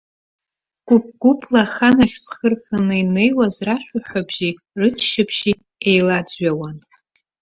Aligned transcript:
Гәыԥ-гәыԥла 0.87 1.61
аханахь 1.65 2.17
зхы 2.23 2.47
рханы 2.51 2.95
инеиуаз 3.01 3.55
рашәаҳәабжьи 3.67 4.51
раччабжьи 4.79 5.53
еилаӡҩауан. 5.89 6.77